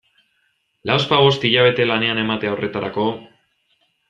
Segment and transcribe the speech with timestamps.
[0.89, 3.07] Lauzpabost hilabete lanean ematea horretarako...